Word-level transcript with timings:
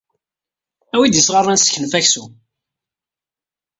Awi-d 0.93 1.15
isɣaren 1.21 1.53
ad 1.53 1.57
neseknef 1.59 1.93
aksum. 1.99 2.31